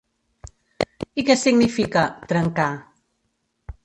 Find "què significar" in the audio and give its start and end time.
1.27-2.05